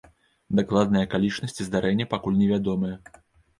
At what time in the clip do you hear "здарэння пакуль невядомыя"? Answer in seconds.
1.69-2.95